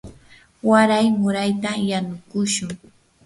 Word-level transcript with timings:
waray 0.69 1.07
murayta 1.19 1.71
yanukushun. 1.89 2.71